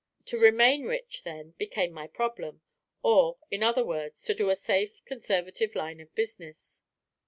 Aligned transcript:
To 0.25 0.39
remain 0.39 0.85
rich, 0.85 1.21
then, 1.23 1.51
became 1.59 1.91
my 1.93 2.07
problem; 2.07 2.61
or, 3.03 3.37
in 3.51 3.61
other 3.61 3.85
words, 3.85 4.23
to 4.23 4.33
do 4.33 4.49
a 4.49 4.55
safe, 4.55 5.05
conservative 5.05 5.75
line 5.75 5.99
of 5.99 6.15
business. 6.15 6.81